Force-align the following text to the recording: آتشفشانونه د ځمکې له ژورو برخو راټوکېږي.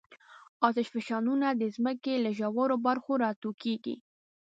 آتشفشانونه 0.67 1.47
د 1.53 1.63
ځمکې 1.75 2.13
له 2.23 2.29
ژورو 2.37 2.75
برخو 2.87 3.11
راټوکېږي. 3.23 3.95